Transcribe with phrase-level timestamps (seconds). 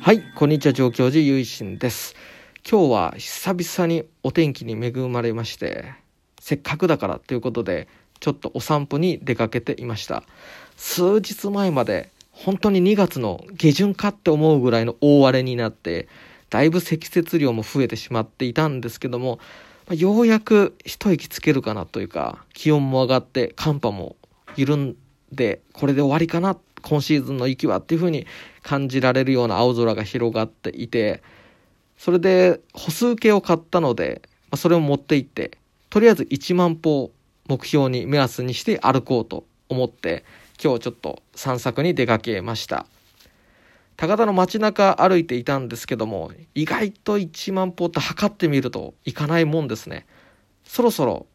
[0.00, 2.16] はい、こんにちは、上京寺ゆいしんです。
[2.68, 5.92] 今日は久々にお天気に恵まれまして、
[6.40, 7.88] せっかくだからということで、
[8.20, 10.24] ちょっとお散歩に出かけていました。
[10.76, 16.08] 数日前まで本当に2月の下旬かって思うぐらいの大荒れになって、
[16.48, 19.40] だいぶ積雪量も増えてしまっていたんですけども、
[19.90, 24.16] ようやく一息つけるかなというか、気温も上がって寒波も
[24.56, 24.96] 緩ん
[25.32, 28.26] で、これで終わりかな、今シーズンの雪はっていう風に
[28.62, 31.22] 感じられるような青空が広がっていて、
[31.96, 34.22] それで歩数計を買ったので、
[34.56, 35.58] それを持って行って、
[35.90, 37.12] とりあえず1万歩
[37.48, 40.24] 目標に目安にして歩こうと思って、
[40.62, 42.86] 今日ちょっと散策に出かけました。
[43.96, 50.06] 高田の街中歩いていたんですけども意外と1万歩って測ってみるといかないもんですね。
[50.64, 51.26] そろそろ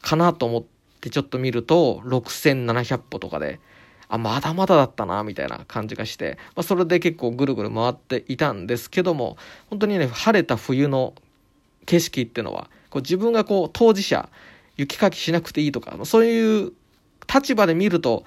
[0.00, 3.60] かなと思ってちょっと見ると6700歩とかで
[4.08, 9.36] あまだまだだったなみたいな感じがして、まあ、それで結構ぐるぐる回っていたんですけども
[9.70, 11.14] 本当にね晴れた冬の
[11.86, 14.28] 景色っていうのはこう自分がこう当事者
[14.76, 16.72] 雪かきしなくていいとかそういう
[17.32, 18.24] 立場で見ると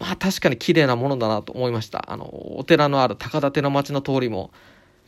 [0.00, 2.10] まあ確かに綺麗なものだなと思いました。
[2.10, 2.24] あの、
[2.56, 4.50] お寺のある高田寺町の通りも、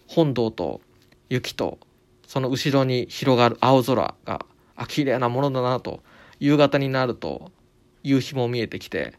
[0.07, 0.83] 本堂と
[1.31, 1.79] 雪と、
[2.27, 6.03] その後ろに広がる青空が、あ、綺麗なものだなと、
[6.43, 7.53] 夕方になると、
[8.03, 9.15] 夕日も見えてきて、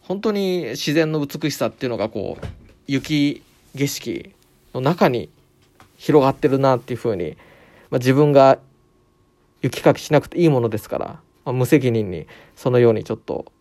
[0.00, 2.46] 本当に自然の美しさっていうのがこう、
[2.88, 3.40] 雪
[3.76, 4.34] 景色
[4.74, 5.30] の中に
[5.96, 7.36] 広がってるなっていうふうに、
[7.90, 8.58] まあ、自分が
[9.62, 11.06] 雪かきしなくていいものですから、
[11.44, 12.26] まあ、無責任に
[12.56, 13.52] そのようにちょっと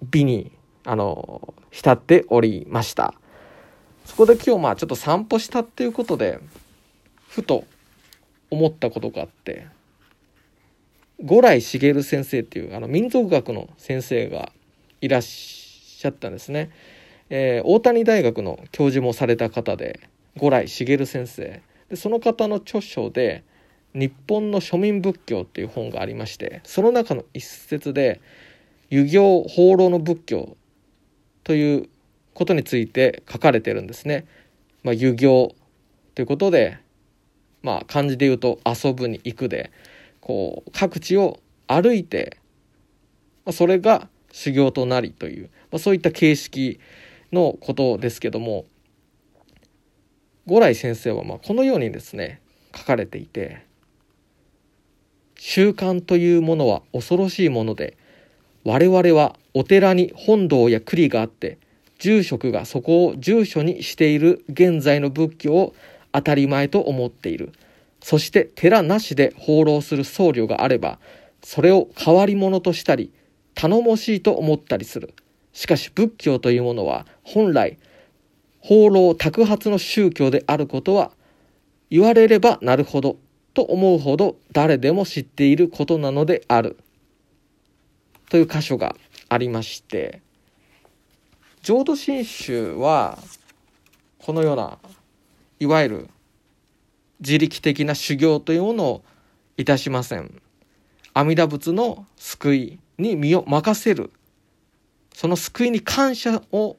[0.00, 0.52] 美に
[0.84, 3.12] あの浸っておりました。
[4.04, 6.38] そこで今日まあちょっと散歩したっていうことで
[7.28, 7.64] ふと
[8.50, 9.66] 思ったことがあって
[11.20, 14.52] 五来茂先生っていうあの民族学の先生が
[15.00, 16.70] いらっしゃったんですね、
[17.28, 21.60] えー、大谷大学の教授もされた方で五来茂先生。
[21.88, 23.42] でその方の著書で
[23.94, 28.20] 「日本の庶民仏教」っていう本がありましてその中の一節で
[28.90, 30.56] 「遊行放浪の仏教
[31.42, 31.88] という
[32.34, 34.26] ことについて書かれてるんですね。
[34.84, 35.56] まあ、遊行
[36.14, 36.78] ということで、
[37.62, 39.72] まあ、漢字で言うと遊ぶに行くで。
[40.20, 42.38] こう各地を歩いて、
[43.44, 46.80] まあ、それが修行となりという、まあ、そういった形式
[47.32, 48.64] のことですけども
[50.46, 52.40] 五来先生はまあこのようにですね
[52.74, 53.66] 書かれていて
[55.38, 57.96] 習慣というものは恐ろしいもので
[58.64, 61.58] 我々はお寺に本堂や栗があって
[61.98, 65.74] 住職がそこを住所にしている現在の仏教を
[66.12, 67.52] 当たり前と思っている。
[68.00, 70.98] そして寺なしで放浪する僧侶があれば
[71.42, 73.12] それを変わり者としたり
[73.54, 75.14] 頼もしいと思ったりする
[75.52, 77.78] しかし仏教というものは本来
[78.60, 81.12] 放浪托発の宗教であることは
[81.90, 83.16] 言われればなるほど
[83.54, 86.78] と思うほど誰でも知っていることなのである。
[88.30, 88.94] という箇所が
[89.28, 90.20] ありまして
[91.62, 93.18] 浄土真宗は
[94.18, 94.78] このような
[95.60, 96.08] いわゆる
[97.20, 99.04] 自力的な修行というものを
[99.56, 100.40] いたしません。
[101.14, 104.10] 阿弥陀仏の救いに身を任せる。
[105.12, 106.76] その救いに感謝を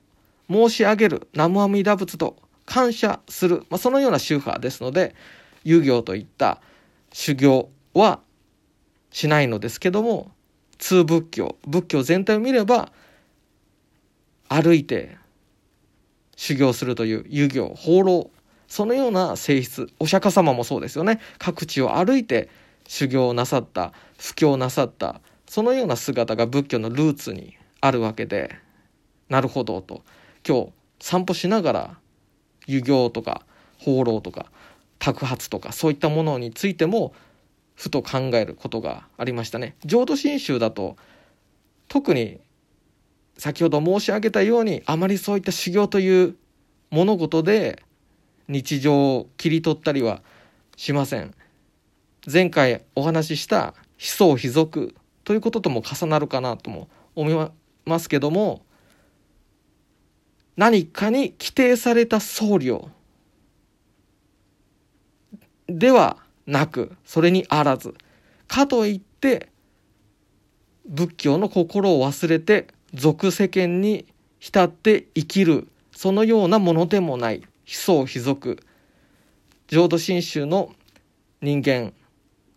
[0.50, 1.28] 申し上げる。
[1.34, 5.16] 南無阿弥陀仏と感謝する、まあ、そのような宗派ですので
[5.64, 6.62] 遊行といった
[7.12, 8.22] 修行は
[9.12, 10.32] しないのですけども
[10.78, 11.58] 通仏教。
[11.68, 12.92] 仏教全体を見れば
[14.48, 15.18] 歩いて
[16.38, 18.32] 修行するという遊行放浪
[18.70, 22.50] そのような性質お釈迦様もそうですよね各地を歩いて
[22.88, 28.56] 修行をなさった布教をなさったそのような姿が仏教のルーツにあるわけで
[29.28, 30.04] なるほどと
[30.48, 30.70] 今日
[31.00, 31.98] 散歩しながら
[32.68, 33.42] 遊行とか
[33.80, 34.52] 放浪とか
[35.00, 37.14] 托発とかそういったものについても
[37.76, 39.76] ふと考えることがありましたね。
[39.86, 40.98] 浄土真宗だと
[41.88, 42.42] 特に
[43.38, 46.36] 先ほど申し上げたようにあまりそういった修行という
[46.92, 47.82] 物事で
[48.50, 50.22] 日常を切り取ったりは
[50.76, 51.34] しません。
[52.32, 57.52] 前回お話しした非相非俗ということとも重なるかなとも思い
[57.86, 58.66] ますけども
[60.58, 62.88] 何かに規定された僧侶
[65.68, 67.94] ではなくそれにあらず
[68.48, 69.50] かといって
[70.88, 74.06] 仏教の心を忘れて俗世間に
[74.40, 78.58] 浸って生きるそのようなものでもない非相非俗
[79.68, 80.74] 浄土真宗の
[81.40, 81.94] 人間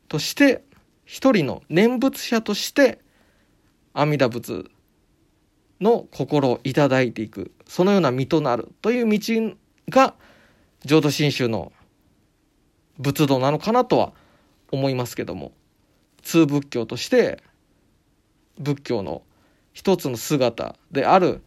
[0.08, 0.64] として
[1.04, 2.98] 一人の念仏者として
[3.92, 4.70] 阿弥陀仏
[5.82, 9.54] の心をいただいていくそのような身となるという道
[9.90, 10.14] が
[10.82, 11.72] 浄土真宗の
[12.98, 14.14] 仏道なのかなとは
[14.70, 15.52] 思いますけども
[16.22, 17.42] 通仏教として
[18.58, 19.20] 仏教の
[19.74, 21.42] 一つの姿である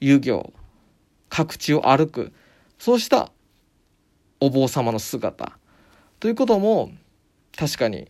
[0.00, 0.52] 遊行
[1.28, 2.32] 各地を歩く
[2.84, 3.30] そうした
[4.40, 5.58] お坊様の姿。
[6.20, 6.92] ということも
[7.56, 8.08] 確かに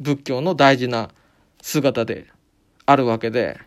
[0.00, 1.10] 仏教の大事な
[1.60, 2.28] 姿で
[2.86, 3.60] あるわけで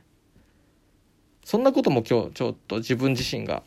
[1.46, 3.62] そんなことも今日ちょっと自分自身が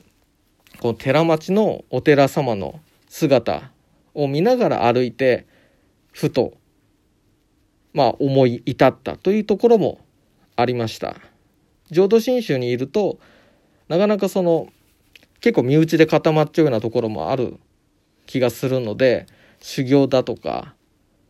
[0.81, 3.70] この寺町のお寺様の姿
[4.12, 5.46] を見ながら歩いて
[6.11, 6.55] ふと
[7.94, 10.00] まあ思い至ったというところも
[10.56, 11.14] ありました。
[11.93, 13.20] 浄土真宗にいると
[13.87, 14.73] なかなかその
[15.47, 17.61] 結構身内で固まっちゃうようなところもある
[18.27, 19.27] 気がするので
[19.61, 20.75] 修行だとか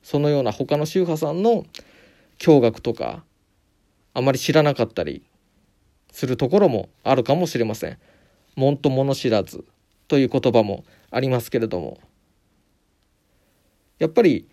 [0.03, 1.67] そのような他の宗派さんの
[2.39, 3.25] 教学とか
[4.15, 5.23] あまり知らなかったり
[6.13, 7.99] するところもあるかもしれません。
[8.57, 9.67] 門と物知らず
[10.09, 11.99] という言葉もありますけれども
[13.99, 14.49] やっぱり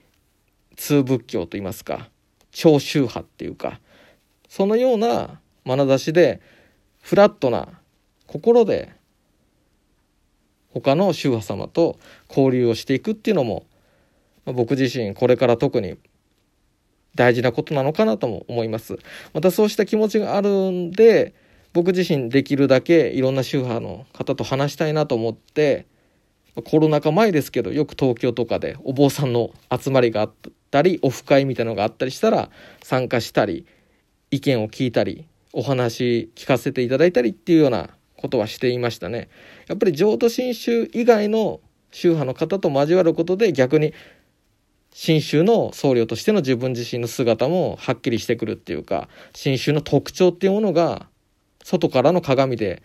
[0.76, 2.10] 通仏教といいますか
[2.52, 3.80] 超宗派っていうか
[4.50, 6.42] そのような眼差しで
[7.00, 7.70] フラットな
[8.28, 9.02] 心で
[10.74, 12.00] 他の宗派様と
[12.30, 13.66] 交流をしていくっていうのも
[14.46, 15.98] ま僕自身これから特に
[17.16, 18.98] 大事なことなのかなとも思います。
[19.34, 21.36] またそうした気持ちがあるんで
[21.74, 25.88] 僕自身できるだけいろんな宗派の方と話したいなと思って
[26.64, 30.34] コロナ禍前ですけどよく東京とかでお坊さんの集まりがあっ
[30.70, 32.50] たりオフ会みたいなのがあったりしたら
[32.84, 33.66] 参加したり
[34.30, 37.90] 意見を聞いたりお話聞かせていただいたりっていうような
[38.24, 39.28] ことはしていましたね。
[39.68, 41.60] やっぱり浄土真宗以外の
[41.92, 43.94] 宗派の方と交わることで逆に
[44.92, 51.08] 真宗の僧侶としての自分自身の姿もはっきりしてくるっていうか真宗の特徴っていうものが
[51.66, 52.82] 外からの鏡で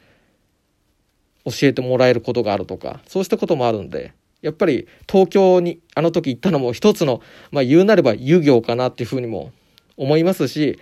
[1.45, 4.13] 教えてもらえることがあるとかそうしたこともあるんで
[4.43, 9.53] やっぱり東京にあの時行ったのも一つのまあ言うなれば遊行かなっていうふうにも
[9.97, 10.81] 思いますし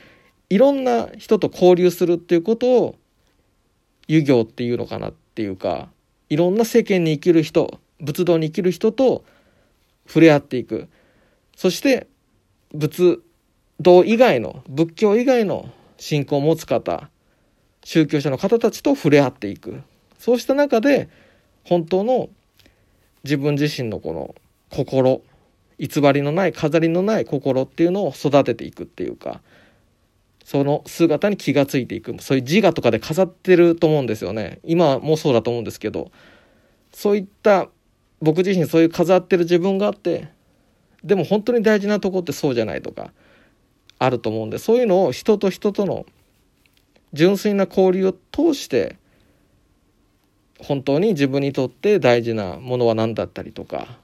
[0.49, 2.97] いろんな人と交流するっていうことを
[4.09, 5.89] 遊行っていうのかなっていうか
[6.29, 9.25] いろんな世間に生きる人仏道に生きる人と
[10.07, 10.89] 触れ合っていく。
[11.57, 12.07] そして
[12.75, 13.21] 仏
[13.81, 17.09] 道以外の仏教以外の信仰を持つ方
[17.85, 19.83] 宗教者の方たちと触れ合っていく。
[20.19, 21.09] そうした中で
[21.65, 22.29] 本当の
[23.25, 24.35] 自分自身のこの
[24.71, 25.23] 心
[25.79, 29.41] 偽りのない飾りのない心っていうのを育てていくっていうか
[30.47, 32.15] その姿に気がついていく。
[32.21, 34.61] そういう自我とかで飾ってると思うんですよね。
[34.63, 36.13] 今もそうだと思うんですけど。
[36.93, 37.69] そういった
[38.23, 40.29] 僕自身そういう飾ってる自分があって
[41.03, 43.11] でも本当に大事なとこってそうじゃないとか
[43.99, 46.07] あると思うんでそういうのを人と人との
[47.13, 48.97] 純粋な交流を通して
[50.61, 53.99] 本当に自分にとって大事なものは何だったりとか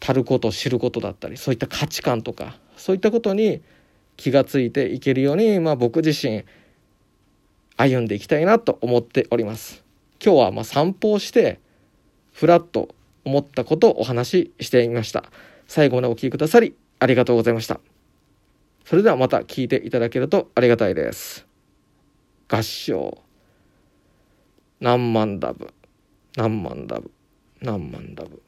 [0.00, 3.60] 足ることを知ることだったりそういった価値観とかそういったことに
[4.16, 6.44] 気がついていけるように、まあ、僕自身
[7.76, 9.84] 歩んでいきたいなと思っております。
[10.24, 11.60] 今日はま散歩をして
[12.32, 12.94] ふらっと
[13.24, 15.24] 思ったことをお話ししてみました。
[15.66, 17.80] 最後までお聴きくださりありがとうございました。
[18.84, 21.46] それではまた聞いていただけるとありがたいです。
[22.48, 23.22] 合唱。
[24.80, 25.72] 何万ダブ。
[26.36, 27.10] 何万ダブ。
[27.60, 28.40] 何万ダブ。